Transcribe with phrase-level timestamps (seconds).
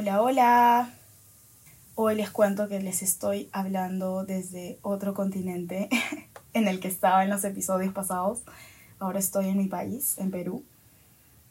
[0.00, 0.90] Hola, hola.
[1.94, 5.90] Hoy les cuento que les estoy hablando desde otro continente
[6.54, 8.40] en el que estaba en los episodios pasados.
[8.98, 10.64] Ahora estoy en mi país, en Perú,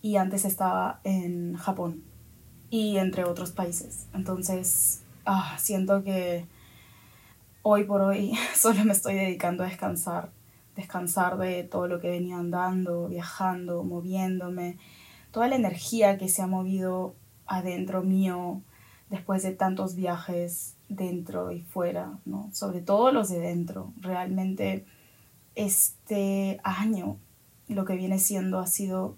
[0.00, 2.02] y antes estaba en Japón
[2.70, 4.06] y entre otros países.
[4.14, 6.46] Entonces, ah, siento que
[7.60, 10.30] hoy por hoy solo me estoy dedicando a descansar,
[10.76, 14.78] descansar de todo lo que venía andando, viajando, moviéndome,
[15.30, 17.19] toda la energía que se ha movido
[17.50, 18.62] adentro mío
[19.10, 22.48] después de tantos viajes dentro y fuera, ¿no?
[22.52, 23.92] Sobre todo los de dentro.
[24.00, 24.86] Realmente
[25.56, 27.16] este año
[27.68, 29.16] lo que viene siendo ha sido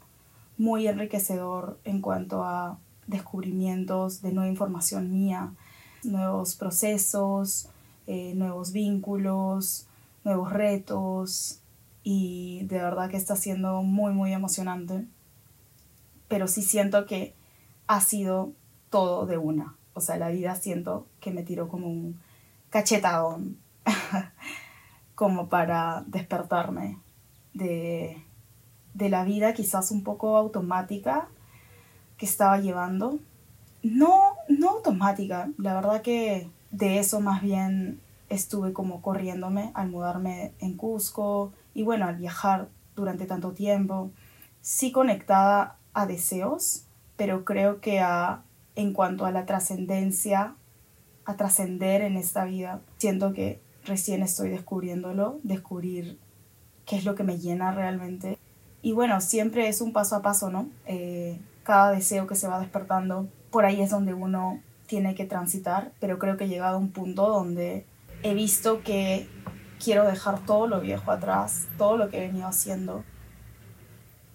[0.57, 5.53] muy enriquecedor en cuanto a descubrimientos de nueva información mía,
[6.03, 7.69] nuevos procesos,
[8.07, 9.87] eh, nuevos vínculos,
[10.25, 11.61] nuevos retos
[12.03, 15.05] y de verdad que está siendo muy muy emocionante.
[16.29, 17.35] Pero sí siento que
[17.93, 18.53] ha sido
[18.89, 19.77] todo de una.
[19.93, 22.19] O sea, la vida siento que me tiró como un
[22.71, 23.59] cachetadón,
[25.15, 26.99] como para despertarme
[27.53, 28.25] de,
[28.95, 31.29] de la vida quizás un poco automática
[32.17, 33.19] que estaba llevando.
[33.83, 40.53] No, no automática, la verdad que de eso más bien estuve como corriéndome al mudarme
[40.61, 44.11] en Cusco y bueno, al viajar durante tanto tiempo.
[44.63, 48.43] Sí conectada a deseos, pero creo que a,
[48.77, 50.55] en cuanto a la trascendencia,
[51.25, 56.19] a trascender en esta vida, siento que recién estoy descubriéndolo, descubrir
[56.87, 58.39] qué es lo que me llena realmente.
[58.83, 60.69] Y bueno, siempre es un paso a paso, ¿no?
[60.87, 65.93] Eh, cada deseo que se va despertando, por ahí es donde uno tiene que transitar,
[66.01, 67.87] pero creo que he llegado a un punto donde
[68.23, 69.29] he visto que
[69.83, 73.05] quiero dejar todo lo viejo atrás, todo lo que he venido haciendo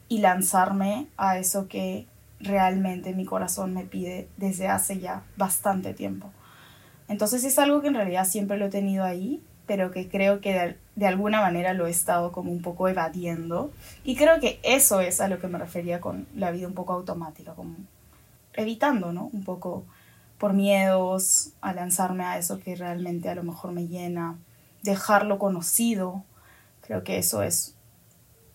[0.09, 2.08] y lanzarme a eso que
[2.40, 6.32] realmente mi corazón me pide desde hace ya bastante tiempo.
[7.08, 10.78] Entonces es algo que en realidad siempre lo he tenido ahí, pero que creo que
[10.95, 13.72] de, alguna manera lo he estado como un poco evadiendo.
[14.04, 16.94] Y creo que eso es a lo que me refería con la vida un poco
[16.94, 17.76] automática, como
[18.54, 19.30] evitando, ¿no?
[19.34, 19.86] Un poco
[20.38, 24.38] por miedos a lanzarme a eso que realmente a lo mejor me llena,
[24.84, 26.23] dejarlo conocido.
[26.82, 27.76] Creo que eso es,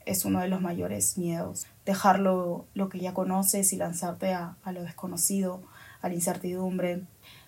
[0.06, 4.82] es uno de los mayores miedos dejarlo lo que ya conoces y lanzarte a, lo
[4.82, 5.62] desconocido,
[6.00, 7.02] a la incertidumbre.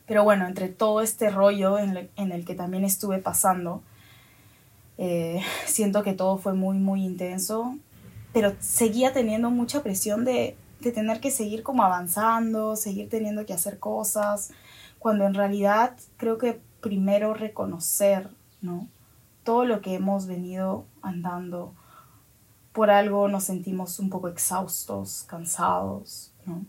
[0.07, 3.83] Pero bueno, entre todo este rollo en, el que también estuve pasando,
[4.99, 7.77] eh, siento que todo fue muy, muy intenso,
[8.33, 13.55] pero seguía teniendo mucha presión de, de tener que seguir como avanzando, seguir teniendo que
[13.55, 14.51] hacer cosas,
[14.99, 18.29] cuando en realidad creo que primero reconocer,
[18.61, 18.89] ¿no?
[19.43, 21.75] Todo lo que hemos venido andando,
[22.75, 26.67] por algo nos sentimos un poco exhaustos, cansados, ¿no?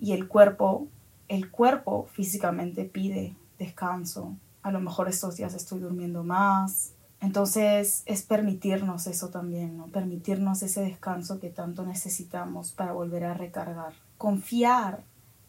[0.00, 0.88] Y el cuerpo,
[1.28, 4.34] el cuerpo físicamente pide descanso.
[4.62, 6.92] A lo mejor estos días estoy durmiendo más.
[7.20, 9.86] Entonces es permitirnos eso también, ¿no?
[9.86, 13.94] Permitirnos ese descanso que tanto necesitamos para volver a recargar.
[14.18, 15.04] Confiar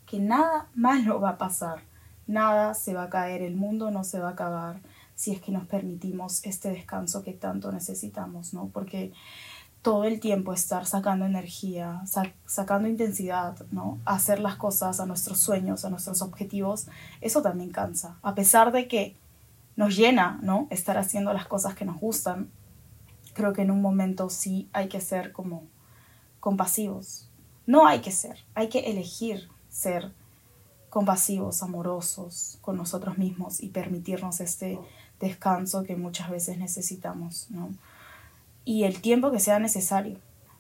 [0.06, 1.82] que nada malo va a pasar,
[2.28, 4.82] nada se va a caer, el mundo no se va a acabar
[5.18, 8.70] si es que nos permitimos este descanso que tanto necesitamos, ¿no?
[8.72, 9.12] Porque
[9.82, 12.04] todo el tiempo estar sacando energía,
[12.46, 14.00] sacando intensidad, ¿no?
[14.06, 16.88] Hacer las cosas a nuestros sueños, a nuestros objetivos,
[17.20, 18.20] eso también cansa.
[18.22, 19.16] A pesar de que
[19.76, 20.68] nos llena, ¿no?
[20.70, 22.52] Estar haciendo las cosas que nos gustan,
[23.34, 25.64] creo que en un momento sí hay que ser como
[26.40, 27.28] compasivos.
[27.66, 30.14] No hay que ser, hay que elegir ser
[30.92, 34.80] compasivos, amorosos con nosotros mismos y permitirnos este
[35.20, 37.70] descanso que muchas veces necesitamos, ¿no?
[38.66, 40.18] Y el tiempo que sea necesario.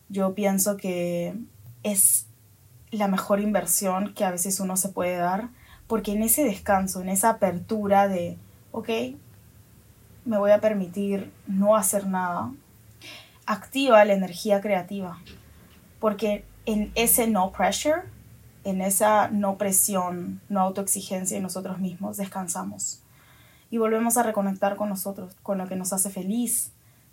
[0.10, 1.36] Yo pienso que
[1.84, 2.26] es
[2.92, 5.50] la mejor inversión que a veces uno se puede dar,
[5.88, 8.38] porque en ese descanso, en esa apertura de,
[8.72, 8.90] ok,
[10.26, 12.52] me voy a permitir no hacer nada,
[13.46, 15.20] activa la energía creativa,
[16.00, 18.02] porque en ese no pressure,
[18.64, 23.02] en esa no presión, no autoexigencia en nosotros mismos, descansamos
[23.70, 26.72] y volvemos a reconectar con nosotros, con lo que nos hace feliz,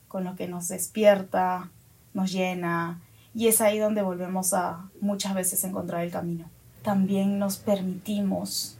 [0.08, 1.70] con lo que nos despierta,
[2.12, 3.00] nos llena,
[3.34, 6.48] y es ahí donde volvemos a muchas veces encontrar el camino.
[6.82, 8.76] También nos permitimos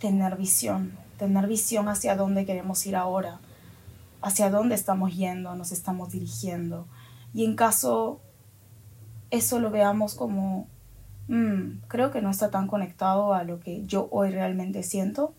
[0.00, 3.40] tener visión, tener visión hacia dónde queremos ir ahora,
[4.22, 6.86] hacia dónde estamos yendo, nos estamos dirigiendo.
[7.34, 8.20] Y en caso
[9.30, 10.68] eso lo veamos como,
[11.26, 15.34] mm, creo que no está tan conectado a lo que yo hoy realmente siento,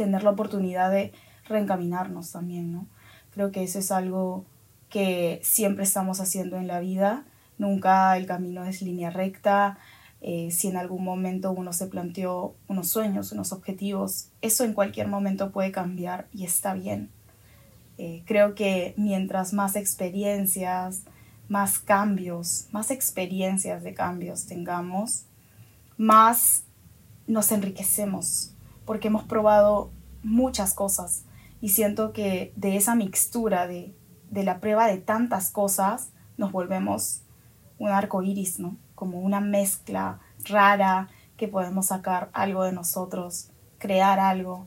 [0.00, 1.12] tener la oportunidad de
[1.46, 2.86] reencaminarnos también, ¿no?
[3.34, 4.46] Creo que eso es algo
[4.88, 7.24] que siempre estamos haciendo en la vida.
[7.58, 9.78] Nunca el camino es línea recta.
[10.22, 15.08] eh, si en algún momento uno se planteó unos sueños, unos objetivos, eso en cualquier
[15.08, 17.10] momento puede cambiar y está bien.
[17.96, 21.04] Eh, creo que mientras más experiencias,
[21.48, 25.24] más cambios, más experiencias de cambios tengamos,
[25.96, 26.64] más
[27.26, 28.54] nos enriquecemos,
[28.90, 29.92] porque hemos probado
[30.24, 31.22] muchas cosas
[31.60, 33.94] y siento que de esa mixtura de,
[34.30, 37.22] de la prueba de tantas cosas nos volvemos
[37.78, 38.76] un arco iris, ¿no?
[38.96, 44.66] como una mezcla rara que podemos sacar algo de nosotros, crear algo,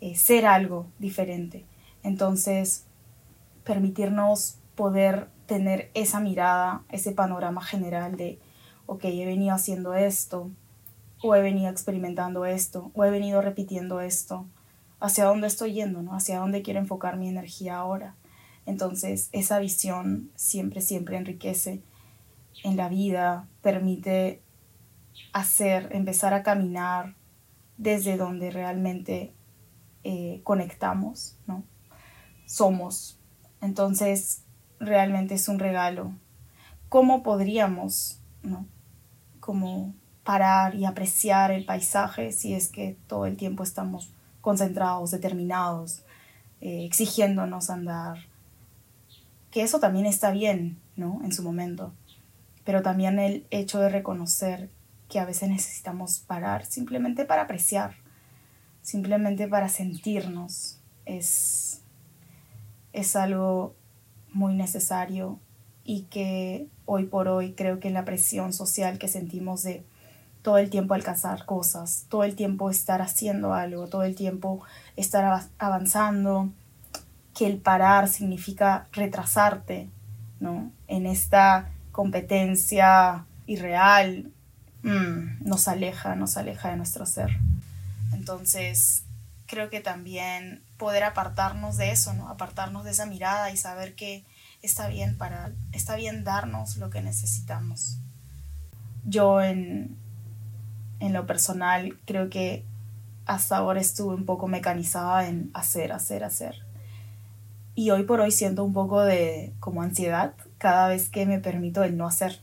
[0.00, 1.64] eh, ser algo diferente.
[2.02, 2.86] Entonces,
[3.62, 8.40] permitirnos poder tener esa mirada, ese panorama general de,
[8.86, 10.50] ok, he venido haciendo esto,
[11.26, 14.46] o he venido experimentando esto, o he venido repitiendo esto,
[15.00, 16.14] hacia dónde estoy yendo, ¿no?
[16.14, 18.14] Hacia dónde quiero enfocar mi energía ahora.
[18.66, 21.82] Entonces, esa visión siempre, siempre enriquece
[22.62, 24.42] en la vida, permite
[25.32, 27.14] hacer, empezar a caminar
[27.78, 29.32] desde donde realmente
[30.02, 31.64] eh, conectamos, ¿no?
[32.44, 33.18] Somos.
[33.62, 34.42] Entonces,
[34.78, 36.12] realmente es un regalo.
[36.90, 38.66] ¿Cómo podríamos, ¿no?
[39.40, 39.94] Como
[40.24, 44.10] parar y apreciar el paisaje si es que todo el tiempo estamos
[44.40, 46.02] concentrados, determinados,
[46.60, 48.18] eh, exigiéndonos andar?
[49.50, 51.20] Que eso también está bien, ¿no?
[51.24, 51.92] En su momento
[52.64, 54.70] pero también el hecho de reconocer
[55.08, 57.94] que a veces necesitamos parar simplemente para apreciar,
[58.82, 61.82] simplemente para sentirnos, es,
[62.92, 63.74] es algo
[64.32, 65.38] muy necesario
[65.84, 69.84] y que hoy por hoy creo que la presión social que sentimos de
[70.44, 74.62] todo el tiempo alcanzar cosas, todo el tiempo estar haciendo algo, todo el tiempo
[74.94, 76.50] estar avanzando,
[77.34, 79.88] que el parar significa retrasarte,
[80.40, 80.70] ¿no?
[80.86, 84.30] En esta competencia irreal,
[84.82, 87.30] mm, nos aleja, nos aleja de nuestro ser.
[88.12, 89.04] Entonces,
[89.46, 92.28] creo que también poder apartarnos de eso, ¿no?
[92.28, 94.26] Apartarnos de esa mirada y saber que
[94.60, 97.96] está bien para está bien darnos lo que necesitamos.
[99.06, 100.03] Yo en
[101.04, 102.64] en lo personal creo que
[103.26, 106.56] hasta ahora estuve un poco mecanizada en hacer, hacer, hacer.
[107.74, 111.82] Y hoy por hoy siento un poco de como ansiedad cada vez que me permito
[111.82, 112.40] el no hacer,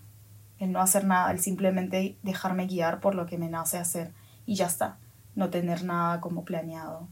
[0.59, 4.11] el no hacer nada, el simplemente dejarme guiar por lo que me nace hacer
[4.45, 4.97] y ya está,
[5.35, 7.07] no tener nada como planeado.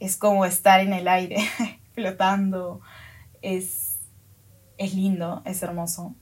[0.00, 1.36] Es como estar en el aire,
[1.94, 2.80] flotando,
[3.42, 3.98] es,
[4.78, 6.14] es lindo, es hermoso.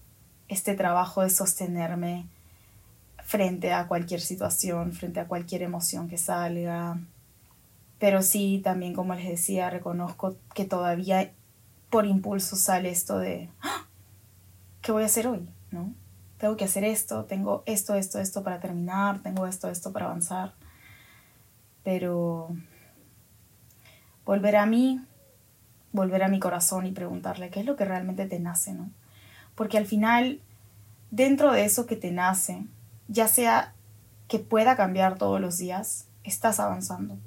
[0.48, 2.26] Este trabajo de sostenerme
[3.32, 6.99] frente a cualquier situación, frente a cualquier emoción que salga,
[7.99, 11.32] pero sí, también como les decía, reconozco que todavía
[11.88, 13.87] por impulso sale esto de, ¡Ah!
[14.82, 15.49] ¿qué voy a hacer hoy?
[15.70, 15.94] ¿No?
[16.37, 20.52] Tengo que hacer esto, tengo esto, esto, esto para terminar, tengo esto, esto para avanzar.
[21.84, 22.55] Pero
[24.26, 25.00] volver a mí,
[25.90, 28.90] volver a mi corazón y preguntarle qué es lo que realmente te nace, ¿no?
[29.55, 30.43] Porque al final,
[31.11, 32.67] dentro de eso que te nace,
[33.12, 33.74] ya sea
[34.28, 37.18] que pueda cambiar todos los días, estás avanzando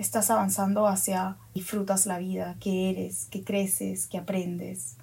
[0.00, 4.96] estás avanzando hacia disfrutas la vida, que eres, que creces, que aprendes.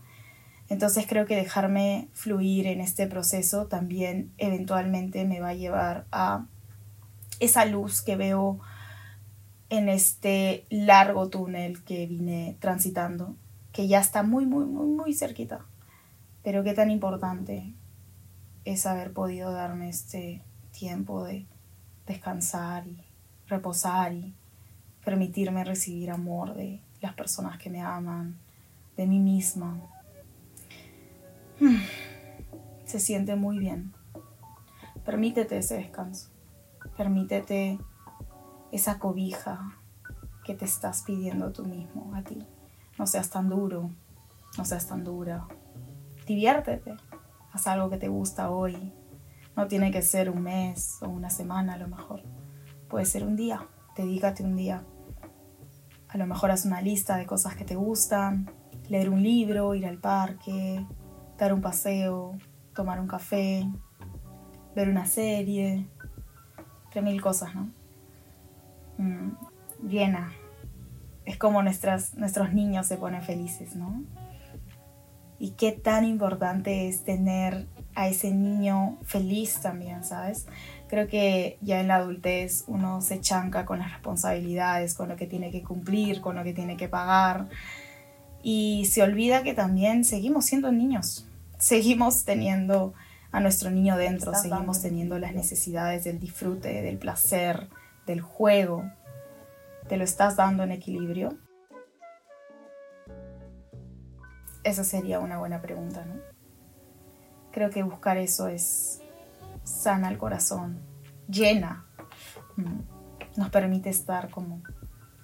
[0.70, 6.46] Entonces creo que dejarme fluir en este proceso también eventualmente me va a llevar a
[7.40, 8.60] esa luz que veo
[9.70, 13.36] en este largo túnel que vine transitando,
[13.72, 15.60] que ya está muy, muy, muy, muy cerquita.
[16.44, 17.72] Pero qué tan importante
[18.68, 21.46] es haber podido darme este tiempo de
[22.06, 23.02] descansar y
[23.48, 24.36] reposar y
[25.06, 28.38] permitirme recibir amor de las personas que me aman,
[28.98, 29.80] de mí misma.
[32.86, 33.94] Se siente muy bien.
[35.06, 36.30] Permítete ese descanso.
[36.98, 37.80] Permítete
[38.74, 39.78] esa cobija
[40.44, 42.46] que te estás pidiendo tú mismo a ti.
[43.00, 43.92] No seas tan duro,
[44.58, 45.48] no seas tan dura.
[46.26, 46.98] Diviértete.
[47.58, 48.94] Haz algo que te gusta hoy.
[49.56, 52.22] No tiene que ser un mes o una semana a lo mejor.
[52.88, 53.68] Puede ser un día.
[53.96, 54.86] Dedícate un día
[56.10, 58.50] a lo mejor haz una lista de cosas que te gustan,
[58.90, 60.86] leer un libro, ir al parque,
[61.38, 62.38] dar un paseo,
[62.74, 63.70] tomar un café,
[64.76, 65.90] ver una serie,
[66.92, 67.72] tres mil cosas, ¿no?
[68.98, 69.32] Mm,
[69.88, 70.32] llena.
[71.26, 74.04] Es como nuestras, nuestros niños se ponen felices, ¿no?
[75.40, 80.48] Y qué tan importante es tener a ese niño feliz también, ¿sabes?
[80.88, 85.28] Creo que ya en la adultez uno se chanca con las responsabilidades, con lo que
[85.28, 87.48] tiene que cumplir, con lo que tiene que pagar.
[88.44, 91.28] Y se olvida que también seguimos siendo niños,
[91.58, 92.94] seguimos teniendo
[93.32, 97.68] a nuestro niño dentro, seguimos teniendo las necesidades del disfrute, del placer,
[98.06, 98.90] del juego.
[99.90, 101.38] ¿Te lo estás dando en equilibrio?
[104.68, 106.16] Esa sería una buena pregunta, ¿no?
[107.54, 109.00] Creo que buscar eso es
[109.64, 110.82] sana el corazón,
[111.30, 111.86] llena,
[112.58, 114.62] mm, nos permite estar como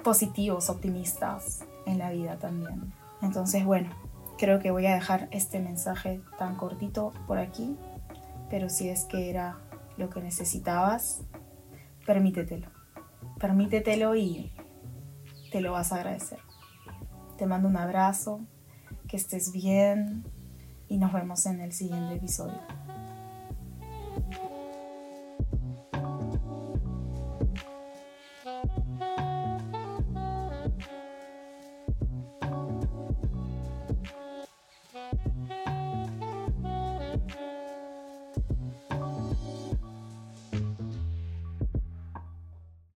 [0.01, 2.93] positivos, optimistas en la vida también.
[3.21, 3.89] Entonces, bueno,
[4.37, 7.77] creo que voy a dejar este mensaje tan cortito por aquí,
[8.49, 9.57] pero si es que era
[9.97, 11.19] lo que necesitabas,
[12.05, 12.69] permítetelo.
[13.41, 14.53] Permítetelo y
[15.51, 16.39] te lo vas a agradecer.
[17.37, 18.39] Te mando un abrazo,
[19.13, 20.23] que estés bien
[20.89, 22.57] y nos vemos en el siguiente episodio.